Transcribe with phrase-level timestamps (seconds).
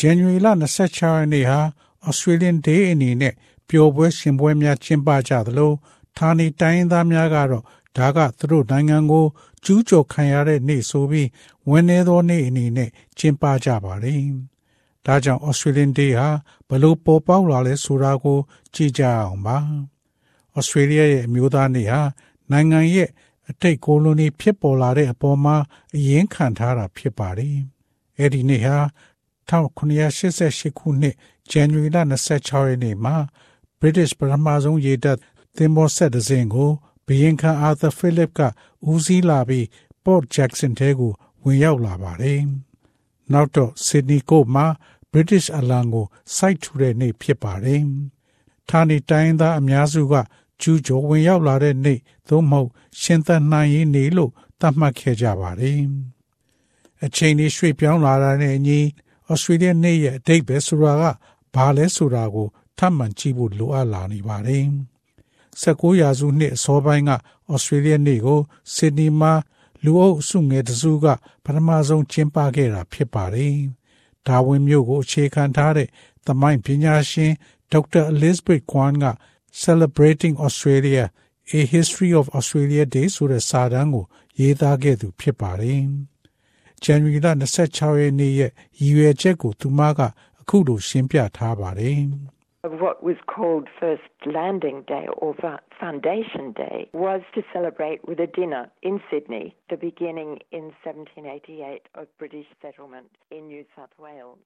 [0.00, 1.60] January လ26ရက်နေ့ဟာ
[2.08, 3.34] Australian Day အနေနဲ့
[3.68, 5.72] ပျော်ပွဲရှင်ပွဲများကျင်းပကြသလို
[6.16, 7.64] ဌာနေတိုင်းသားများကတော့
[7.96, 9.26] ဒါကသူတို့နိုင်ငံကို
[9.64, 11.28] ကျူးကျော်ခံရတဲ့နေ့ဆိုပြီး
[11.68, 14.20] ဝန်းနေသောနေ့အနေနဲ့ကျင်းပကြပါတယ်။
[15.06, 16.28] ဒါကြောင့် Australian Day ဟာ
[16.68, 18.38] ဘလို့ပေါ်ပေါက်လာလဲဆိုတာကို
[18.74, 19.56] ကြည့်ကြအောင်ပါ။
[20.58, 22.00] Australia ရဲ့အမျိုးသားနေ့ဟာ
[22.50, 23.08] နိုင်ငံရဲ့
[23.50, 25.56] အတိတ်ကိုလိုနီဖြစ်ပေါ်လာတဲ့အပေါ်မှာ
[25.94, 27.56] အရင်ခံထားတာဖြစ်ပါတယ်။
[28.18, 28.78] အဲ့ဒီနေ့ဟာ
[29.50, 31.14] 1988ခုနှစ်
[31.50, 33.16] ဇန်နဝါရီလ26ရက်နေ့မှာ
[33.80, 35.18] British ပထမဆုံးရေတပ်
[35.56, 36.70] သင်္ဘောဆက်တစ်စင်းကို
[37.06, 38.40] ဘီရင်ခံအာသာဖိလစ်က
[38.90, 39.64] ဦးစီးလာပြီး
[40.04, 41.12] Port Jackson ထဲကို
[41.44, 42.40] ဝင်ရောက်လာပါတယ်။
[43.32, 44.66] နောက်တော့ Sydney ကိုမှာ
[45.12, 47.80] British အလံကိုစိုက်ထူတဲ့နေ့ဖြစ်ပါတယ်။
[48.70, 50.14] ဌာနေတိုင်းသားအများစုက
[50.60, 55.80] ကျူးကျော်ဝင်ရောက်လာတဲ့နေ့သို့မဟုတ်ရှင်သန်နိုင်ရေးနေ့လို့သတ်မှတ်ခဲ့ကြပါတယ်။
[57.04, 58.80] အချိန်လေးရွှေ့ပြောင်းလာတာနဲ့အညီ
[59.30, 61.04] ဩစတြေးလျနေ့ရဲ့အတိတ်ပဲဆိုတာက
[61.54, 64.64] ဘာလဲဆိုတာကိုထပ်မံကြည့်ဖို့လိုအပ်လာနေပါတယ်။
[65.62, 67.10] 19ရာစုနှစ်အစောပိုင်းက
[67.52, 68.40] ဩစတြေးလျနေ့ကို
[68.74, 69.32] ဆစ်ဒနီမှာ
[69.84, 71.06] လူအုပ်စုငယ်တစုက
[71.44, 73.54] ပထမဆုံးကျင်းပခဲ့တာဖြစ်ပါတယ်။
[74.26, 75.88] ဒါဝင်မြို့ကိုအခြေခံထားတဲ့
[76.26, 77.32] သမိုင်းပညာရှင်
[77.72, 79.06] ဒေါက်တာ Elizabeth Kwan က
[79.64, 81.04] Celebrating Australia
[81.58, 84.04] A History of Australia Day ဆိုတဲ့စာတမ်းကို
[84.40, 85.82] ရေးသားခဲ့သူဖြစ်ပါတယ်။
[86.84, 87.28] January လ
[87.64, 90.00] 26ရက်နေ့ရဲ့ရည်ရွယ်ချက်ကိုသူမက
[90.40, 92.00] အခုလိုရှင်းပြထားပါတယ်။
[92.84, 95.30] What was called First Landing Day or
[95.82, 102.04] Foundation Day was to celebrate with a dinner in Sydney, the beginning in 1788 of
[102.20, 104.38] British settlement in New South Wales.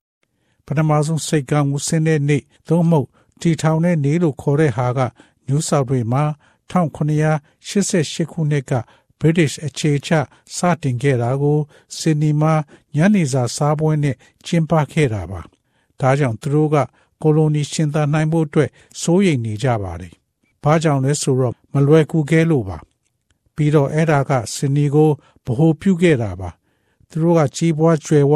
[0.66, 3.08] ပထမဆုံးစိတ်ကောင်းမှုဆင်းတဲ့နေ့သို့မဟုတ်
[3.40, 5.00] တီထောင်တဲ့နေ့လို့ခေါ်တဲ့ဟာက
[5.48, 6.24] New South Wales မှာ
[6.70, 8.72] 1988ခုနှစ်က
[9.20, 10.10] British အခြေချ
[10.56, 11.58] စတင်ခဲ့တာကို
[11.96, 12.54] ဆင်နီမှာ
[12.96, 15.40] ညနေစာစားပွဲနဲ့ကျင်းပခဲ့တာပါ။
[16.00, 16.76] ဒါကြောင့်သူတို့က
[17.22, 18.70] ကိုလိုနီရှင်သန်နိုင်ဖို့အတွက်
[19.00, 20.12] စိုးရိမ်နေကြပါတယ်။
[20.62, 22.78] ဘာကြောင့်လဲဆိုတော့မလွယ်ကူခဲ့လို့ပါ။
[23.54, 25.10] ပြီးတော့အဲ့ဒါကဆင်နီကို
[25.44, 26.50] ဗဟိုပြုခဲ့တာပါ။
[27.08, 28.34] သူတို့ကကြီးပွားကျွယ်ဝ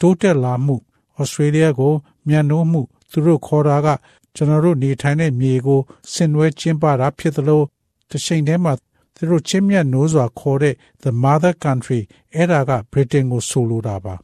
[0.00, 0.76] တိုးတက်လာမှု
[1.18, 1.92] ဩစတြေးလျကို
[2.28, 2.80] မြန်နိုးမှု
[3.10, 3.88] သူတို့ခေါ်တာက
[4.34, 5.80] ကျွန်တော်တို့နေထိုင်တဲ့မြေကို
[6.12, 7.62] ဆင်နွှဲကျင်းပတာဖြစ်သလို
[8.10, 8.72] တစ်ချိန်တည်းမှာ
[9.14, 12.00] သူတို့ချင်းမြတ်နိုးစွာခေါ်တဲ့ the mother country
[12.34, 14.14] အဲ့ဒါက Britain ကိုဆိုလိုတာပါ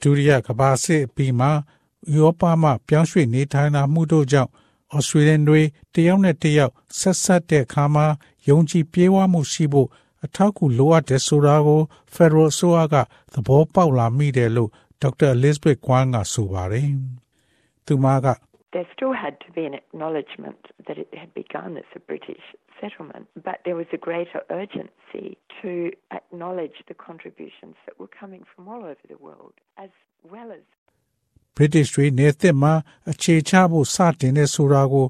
[0.00, 1.52] ဒုတိယကမ္ဘာစစ်ပြီးမှဥ
[2.16, 4.50] ရောပမှာပြောင်းရွှေ့နေထိုင်လာမှုတို့ကြောင့်
[4.96, 5.62] Australian တွေ
[5.94, 8.06] တယောက်နဲ့တယောက်ဆက်ဆက်တဲ့အခါမှာ
[8.48, 9.88] ယုံကြည်ပြေးဝမှုရှိဖို့
[10.24, 11.80] အထောက်အကူလိုအပ်တဲ့ဆိုတာကို
[12.14, 12.94] Federal အစိုးရက
[13.32, 14.70] သဘောပေါက်လာမိတယ်လို့
[15.02, 15.28] Dr.
[15.36, 16.88] Elizabeth Kwan ကဆိုပါတယ်။
[17.86, 18.26] သူမက
[18.73, 22.43] There still had to be an acknowledgement that it had begun as a British
[22.81, 25.27] settlement, but there was a greater urgency
[25.61, 29.91] to acknowledge the contributions that were coming from all over the world, as
[30.33, 30.63] well as
[31.57, 32.73] British တွေနေသစ်မှာ
[33.11, 35.05] အခြေချဖို့စတင်တဲ့ဆိုတာကို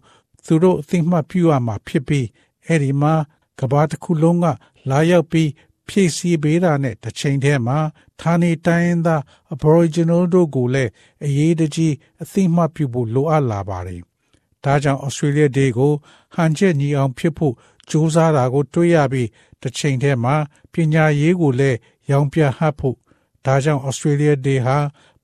[0.45, 2.27] သူတို့အသိမှတ်ပြုရမှာဖြစ်ပြီး
[2.65, 3.13] အဲ့ဒီမှာ
[3.59, 4.45] ကဘာတစ်ခုလုံးက
[4.89, 5.49] လာရောက်ပြီး
[5.88, 7.78] ဖြည့်ဆည်းပေးတာနဲ့တစ်ချိန်တည်းမှာ
[8.20, 9.22] ဌာနေတိုင်းသား
[9.54, 10.90] Aboriginal တို့ကိုလည်း
[11.24, 14.02] အရေးတကြီးအသိမှတ်ပြုဖို့လိုအပ်လာပါတယ်။
[14.64, 15.92] ဒါကြောင့် Australia Day ကို
[16.34, 17.54] ဟန်ချက်ညီအောင်ဖြစ်ဖို့
[17.90, 19.28] ကြိုးစားတာကို တွေ့ရပြီး
[19.62, 20.34] တစ်ချိန်တည်းမှာ
[20.72, 21.78] ပညာရေးကိုလည်း
[22.10, 22.96] ရောင်ပြဟပ်ဖို့
[23.44, 24.76] ဒါကြောင့် Australia Day ဟာ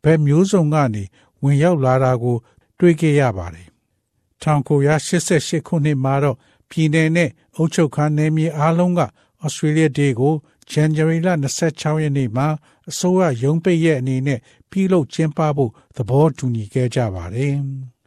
[0.02, 1.02] ဘက်မျိုးစုံကနေ
[1.42, 2.36] ဝင်ရောက်လာတာကို
[2.78, 3.69] တွေ့ခဲ့ရပါတယ်။
[4.42, 6.36] 1988ခုနှစ်မှာတော့
[6.70, 9.00] ပြည်내နဲ့အုပ်ချုပ်ခန်းနယ်မြေအားလုံးက
[9.44, 10.34] Australia Day ကို
[10.72, 11.28] January လ
[11.66, 12.48] 26ရက်နေ့မှာ
[12.91, 14.40] အစိုးရရုံးပိတ်ရက်အနေနဲ့
[14.70, 17.55] ပြုလုပ်ကျင်းပဖို့သဘောတူညီခဲ့ကြပါတယ်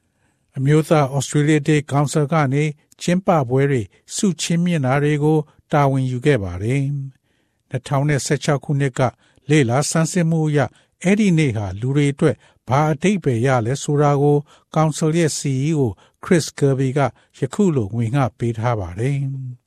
[0.57, 2.63] ။အမျိုးသား Australia Day Council ကနေ
[3.01, 3.81] ကျင်းပပွဲတွေ
[4.15, 5.38] စုချင်းမြင့်တာတွေကို
[5.71, 6.81] တာဝန်ယူခဲ့ပါတယ်။
[7.71, 9.01] 2016ခုနှစ်က
[9.50, 10.60] လေလာစမ်းစစ်မှုအရ
[11.03, 12.36] အဲ့ဒီနေ့ဟာလူတွေအတွက်
[12.68, 14.38] ဘာအတိတ်ပဲရလဲဆိုတာကို
[14.75, 15.81] Council ရဲ့ CEO
[16.24, 17.00] Chris Kirby က
[17.39, 19.18] ယခုလိုဝင်ငှပေးထားပါတယ်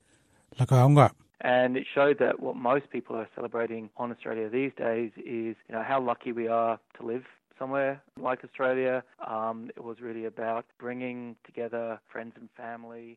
[0.85, 1.01] ။၎င်းက
[1.42, 5.74] And it showed that what most people are celebrating on Australia these days is, you
[5.76, 7.26] know, how lucky we are to live
[7.60, 9.04] somewhere like Australia.
[9.36, 13.08] Um, it was really about bringing together friends and family.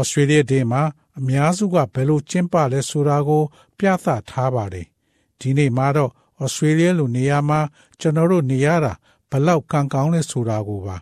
[0.00, 0.82] Australia Day မှာ
[1.18, 3.42] အများစုကဘယ်လိုကျင်းပလဲဆိုတာကို
[3.78, 4.86] ပြသထားပါတယ်။
[5.40, 6.10] ဒီနေ့မှာတော့
[6.44, 7.60] Australia လိုနေရာမှာ
[8.00, 8.92] ကျွန်တော်တို့နေရတာ
[9.30, 10.96] ဘလောက်ကံကောင်းလဲဆိုတာကိုပါ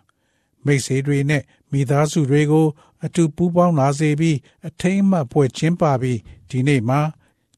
[0.66, 2.68] မိတ်ဆွေတွေနဲ့မိသားစုတွေကို
[3.06, 4.38] အတူပူးပေါင်းလာစေပြီး
[4.68, 6.20] အထိမ်းအမှတ်ပွဲကျင်းပပြီး
[6.50, 7.00] ဒီနေ့မှာ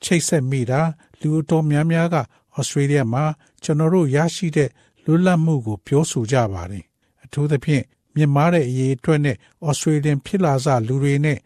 [0.04, 0.82] ချိတ်ဆက်မိတာ
[1.20, 2.16] လူအတော်များများက
[2.58, 3.24] ဩစတြေးလျမှာ
[3.64, 4.70] ကျွန်တော်တို့ရရှိတဲ့
[5.06, 6.86] လွတ်လပ်မှုကိုပြောဆိုကြပါတယ်
[7.24, 7.84] အထူးသဖြင့်
[8.16, 11.38] မြင့်မားတဲ့အရေးအတွက်နဲ့ဩစတြေးလျဖြစ်လာစလူတွေနဲ့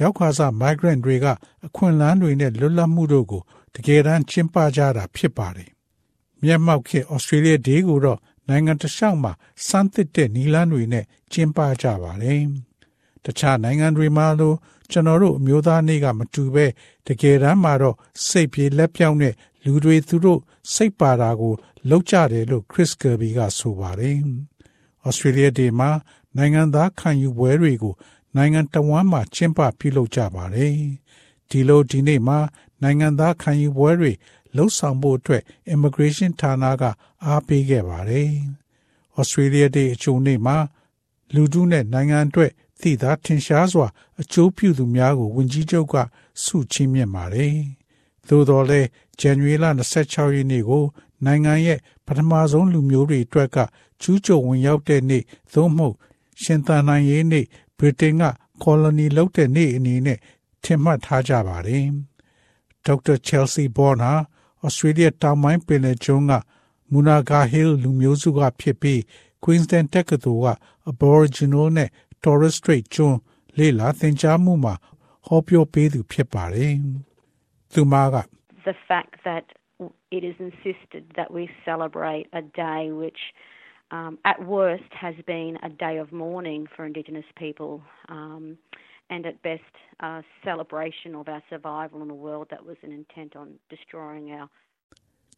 [0.00, 1.26] ရောက်ခါစ migrant တွေက
[1.66, 3.42] အခွင့်အလမ်းတွေနဲ့လွတ်လပ်မှုတို့ကို
[3.74, 5.70] တကယ်တမ်းကျင်းပကြတာဖြစ်ပါတယ်
[6.42, 8.18] မျက်မှောက်ခေဩစတြေးလျဒေးကိုတော့
[8.48, 9.32] နိုင်ငံတခြားမှာ
[9.66, 12.42] စမ်းသစ်တဲ့နီလန်းတွေနဲ့ကျင်းပကြပါတယ်
[13.24, 14.56] တခြားနိုင်ငံတွေမှာလို့
[14.90, 16.66] ကျွန်တော်တို့အမျိုးသားနေ့ကမတူပဲ
[17.06, 17.96] တကယ်တမ်းမှာတော့
[18.28, 20.40] စိတ်ပြေလက်ပြောင်းတဲ့လူတွေသူတို့
[20.74, 21.54] စိတ်ပါတာကို
[21.90, 24.16] လောက်ကြတယ်လို့ Chris Kirby ကဆိုပါတယ်။
[25.06, 25.90] Australia Day မှာ
[26.36, 27.94] နိုင်ငံသားခံယူပွဲတွေကို
[28.36, 30.72] နိုင်ငံတော်ဝန်မှကျင်းပပြုလုပ်ကြပါတယ်။
[31.50, 32.38] ဒီလိုဒီနေ့မှာ
[32.82, 34.12] နိုင်ငံသားခံယူပွဲတွေ
[34.56, 35.42] လှုပ်ဆောင်ဖို့အတွက်
[35.74, 36.82] Immigration ဌာနက
[37.24, 38.30] အားပေးခဲ့ပါတယ်။
[39.18, 40.56] Australia Day အချိုနေ့မှာ
[41.34, 43.86] လူထုနဲ့နိုင်ငံအတွက်သိသာထင်ရှားစွာ
[44.20, 45.94] အကျိုးပြုသူများကိုဝန်ကြီးချုပ်က
[46.44, 47.56] ဆုချီးမြှင့်ပါတယ်။
[48.28, 49.64] သို့တော်လည်းဇန်နဝါရီလ
[50.00, 50.84] 26ရက်နေ့ကို
[51.24, 53.58] နိုင်ငံရဲ့ပထမဆုံးလူမျိုးတွေအတွက်က
[54.02, 55.22] ကျူးကျော်ဝင်ရောက်တဲ့နေ့
[55.52, 55.96] သို့မဟုတ်
[56.42, 57.44] ရှင်သန်နိုင်ရေးနေ့
[57.78, 58.24] ဗြိတိန်က
[58.62, 60.18] ကော်လိုနီလုပ်တဲ့နေ့အနေနဲ့
[60.62, 61.84] ထင်မှတ်ထားကြပါတယ်။
[62.84, 64.12] ဒေါက်တာချယ်ဆီဘောနာ
[64.65, 66.33] ဩစတြေးလျတောင်ပိုင်းပင်လယ်ကျွန်းက
[66.91, 68.99] မူနာဂါဟီးလူမျိုးစုကဖြစ်ပြီး
[69.43, 70.49] Queensland တက္ကသိုလ်က
[70.91, 71.89] Aboriginal နဲ့
[72.23, 73.19] Torres Strait ကျွန်း
[73.57, 74.73] လေလာသင်ကြားမှုမှာ
[75.25, 76.73] ဟောပြောပေးသူဖြစ်ပါတယ်။
[77.73, 78.15] သူမက
[78.69, 79.45] The fact that
[80.17, 83.21] it is insisted that we celebrate a day which
[83.97, 88.57] um, at worst has been a day of mourning for Indigenous people um,
[89.12, 93.32] and at best a celebration of our survival in a world that was an intent
[93.36, 94.48] on destroying our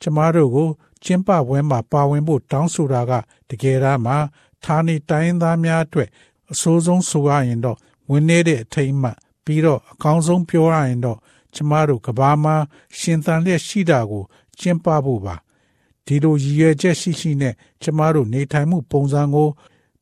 [0.03, 0.69] ကျမတို့ကို
[1.05, 3.13] ကျင်းပပွဲမှာပါဝင်ဖို့တောင်းဆိုတာက
[3.51, 4.17] တကယ်တမ်းမှာ
[4.65, 6.09] ဌာနေတိုင်းသားများအတွက်
[6.53, 7.79] အဆိုးဆုံးဆိုရရင်တော့
[8.11, 9.11] ဝင်းနေတဲ့အထိတ်မှ
[9.45, 11.19] ပြီးတော့အကောင်းဆုံးပြောရရင်တော့
[11.55, 12.57] ကျမတို့ကဘာမှာ
[12.99, 14.25] ရှင်သန်လျက်ရှိတာကို
[14.59, 15.37] ကျင်းပဖို့ပါ
[16.07, 19.49] ဒီလိုရည်ရွယ်ချက်ရှိရှိနဲ့ကျမတို့နေထိုင်မှုပုံစံကို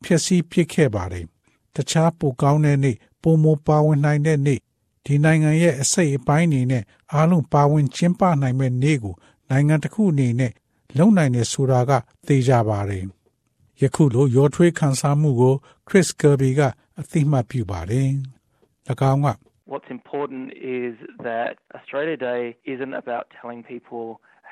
[0.04, 1.26] ဖျက်ဆီးပစ်ခဲ့ပါတယ်
[1.74, 4.59] တခြားပိုကောင်းတဲ့နေ့ ပုံမပါဝင်နိုင်တဲ့နေ့
[5.05, 6.83] ဒီနိုင်ငံရဲ့အစိတ်အပိုင်းနေနဲ့
[7.13, 9.15] အားလုံးပါဝင်ကျင်းပနိုင်မဲ့နေ့ကို
[9.49, 10.51] နိုင်ငံတစ်ခုအနေနဲ့
[10.97, 11.91] လုံနိုင်နေဆိုတာက
[12.27, 13.05] သိကြပါတယ်။
[13.81, 15.55] ယခုလိုရောထွေးခန်းစားမှုကို
[15.87, 16.61] Chris Kirby က
[16.99, 18.09] အသိမှတ်ပြုပါတယ်။၎
[19.11, 19.27] င်းက
[19.71, 20.45] What's important
[20.81, 20.93] is
[21.29, 22.41] that Australia Day
[22.73, 24.05] isn't about telling people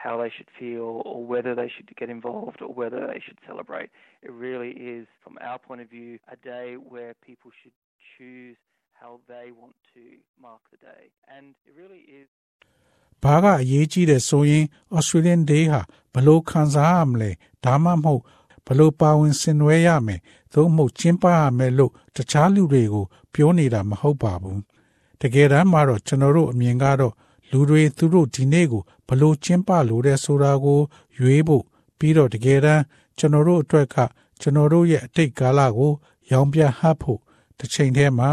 [0.04, 3.90] how they should feel or whether they should get involved or whether they should celebrate.
[4.22, 7.76] It really is, from our point of view, a day where people should
[8.13, 8.59] choose
[9.01, 10.03] how they want to
[10.45, 11.05] mark the day.
[11.35, 12.29] And it really is
[13.25, 14.65] ဘာကအရေးကြီးတယ်ဆိုရင်
[14.97, 15.81] Australian Day ဟာ
[16.15, 17.31] ဘလို့ခံစားရမလဲ
[17.65, 18.23] ဒါမှမဟုတ်
[18.67, 20.21] ဘလို့ပါဝင်ဆင်နွှဲရမယ်
[20.53, 24.61] သို့မဟုတ်ကျင်းပရမယ်လို့တခြားလူတွေကိုပြောနေတာမဟုတ်ပါဘူး
[25.21, 27.15] တကယ်တမ်းမှာတော့ကျွန်တော်တို့အမြင်ကတော့
[27.51, 30.81] လူတွေသူတို့ဒီနေ့ကိုဘလို့ကျင်းပလို့တဲ့ဆိုတာကို
[31.19, 31.65] ရွေးဖို့
[31.99, 32.83] ပြီးတော့တကယ်တမ်း
[33.19, 33.97] ကျွန်တော်တို့အတွက်က
[34.41, 35.93] ကျွန်တော်တို့ရဲ့အတိတ်ကာလကို
[36.31, 37.21] ရောင်ပြန်ဟပ်ဖို့
[37.59, 38.31] တစ်ချိန်တည်းမှာ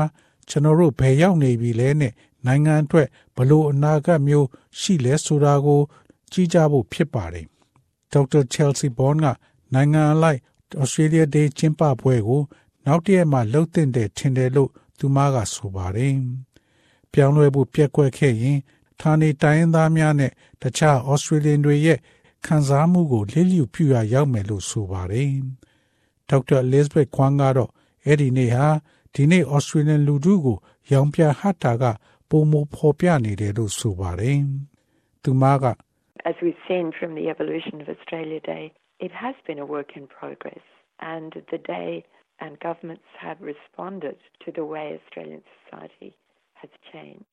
[0.50, 2.14] ကျွန်တော်တို့ဘယ်ရောက်နေပြီလဲနဲ့
[2.46, 3.08] နိုင်ငံအတွက်
[3.38, 4.48] ဘလို့အနာဂတ်မျိုး
[4.80, 5.82] ရှိလဲဆိုတာကို
[6.32, 7.46] ကြည့်ကြဖို့ဖြစ်ပါတယ်။
[8.12, 9.26] ဒေါက်တာချယ်ဆီဘွန်က
[9.74, 10.40] နိုင်ငံအလိုက်
[10.82, 12.42] Australia Day ကျင်းပပွဲကို
[12.86, 16.16] နောက်တည့်ရက်မှလှုပ်တင်တယ်ထင်တယ်လို့သူမကဆိုပါတယ်။
[17.12, 18.60] ပြောင်းလဲဖို့ပြက်ကွက်ခဲ့ရင်
[19.02, 22.00] ဌာနေတိုင်းသားများနဲ့တခြား Australian တွေရဲ့
[22.46, 25.30] ခံစားမှုကိုလျှလျူပြူရရောက်မယ်လို့ဆိုပါတယ်။
[26.30, 27.72] ဒေါက်တာ Elizabeth Kwan ကတော့
[28.06, 28.68] အဲ့ဒီနေ့ဟာ
[29.16, 30.58] ဒီနေ့ Australian လူထုကို
[30.92, 31.84] ရောင်ပြန်ဟတ်တာက
[32.30, 34.40] ပုံမဖော်ပြနေတယ်လို့ဆိုပါတယ်။
[35.24, 35.66] သူမက
[36.30, 38.66] As we've seen from the evolution of Australia Day,
[39.08, 40.64] it has been a work in progress,
[41.14, 41.92] and the day
[42.44, 46.12] and governments have responded to the way Australian society
[46.62, 47.26] has changed.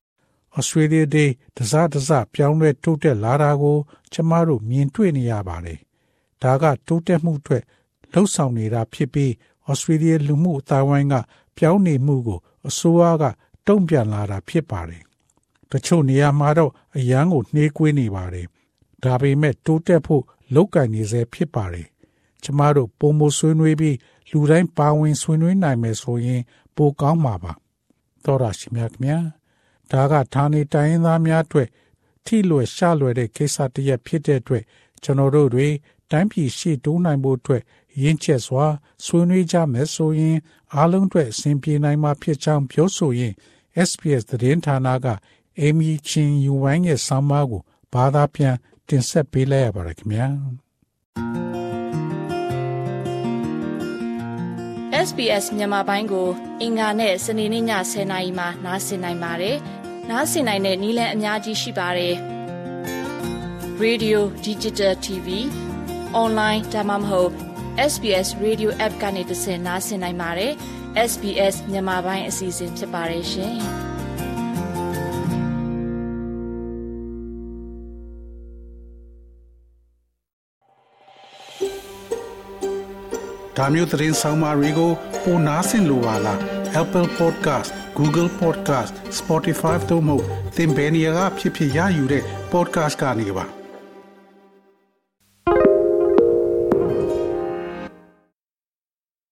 [0.58, 3.78] Australia Day တစားတစားပြောင်းလဲတိုးတက်လာတာကို
[4.12, 5.78] ကျမတို့မြင်တွေ့နေရပါတယ်။
[6.42, 7.62] ဒါကတိုးတက်မှုအတွက်
[8.12, 9.30] လှုပ်ဆောင်နေတာဖြစ်ပြီး
[9.70, 11.14] Australia လူမှုအတိုင်းဝိုင်းက
[11.56, 13.24] ပြောင်းနေမှုကိုအစိုးရက
[13.66, 15.02] တုံ့ပြန်လာတာဖြစ်ပါတယ်။
[15.70, 18.46] တချို့နေရာမှာတော့အရန်ကိုနှေးကွေးနေပါတယ်။
[19.04, 20.22] ဒါပေမဲ့တိုးတက်ဖို့
[20.54, 21.86] လောက်ကင်နေစေဖြစ်ပါတယ်။
[22.42, 23.96] ကျမတို့ပုံမဆွေးနွေးပြီး
[24.30, 26.42] လူတိုင်းပါဝင်ဆွေးနွေးနိုင်မယ်ဆိုရင်
[26.76, 27.52] ပိုကောင်းမှာပါ။
[28.24, 29.24] သောရရှိမြတ်မြတ်
[29.92, 31.68] ဒါကဌာနေတိုင်းသားများအတွက်
[32.26, 34.64] ထိလွယ်ရှလွယ်တဲ့ကိစ္စတရက်ဖြစ်တဲ့အတွက်
[35.02, 35.68] ကျွန်တော်တို့တွေ
[36.10, 37.62] တိုင်းပြည်ရှေ့တိုးနိုင်ဖို့အတွက်
[38.02, 38.66] ရင်းချက်စွာ
[39.04, 40.36] ဆွေးနွေးကြမယ်ဆိုရင်
[40.74, 43.32] အားလုံးအတွက်အဆင်ပြေနိုင်မှာဖြစ်ကြောင်းပြောဆိုရင်
[43.88, 45.06] SPS သတင်းဌာနက
[45.64, 47.62] Amy Chin Yuan ရဲ့ဆောင်းပါးကို
[47.92, 48.54] ဘာသာပြန်
[48.88, 50.26] တင်ဆက်ပေးလိုက်ရပါတယ်ခင်ဗျာ
[55.06, 56.28] SBS မြန်မာပိုင်းကို
[56.60, 59.56] အင်ကာနဲ့စနေနေ့ည10:00နာရီမှနားဆင်နိုင်ပါတယ်။
[60.10, 62.14] နားဆင်နိုင်တဲ့နည်းလမ်းအများကြီးရှိပါတယ်။
[63.84, 65.28] Radio Digital TV
[66.22, 67.45] Online ဒါမှမဟုတ်
[67.92, 70.52] SBS Radio App ကနေတဆင့်နားဆင်နိုင်ပါတယ်။
[71.10, 73.56] SBS မြန်မာပိုင်းအစီအစဉ်ဖြစ်ပါတယ်ရှင်။
[83.56, 84.92] ဒါမျိုးသတင်းဆောင်မာတွေကို
[85.22, 86.38] ပိုနားဆင်လိုပါလား
[86.82, 90.16] Apple Podcast Google Podcast Spotify တို့မှာ
[90.56, 93.55] သင်ပင်ရာဖြစ်ဖြစ်ရယူတဲ့ podcast ကနေပါ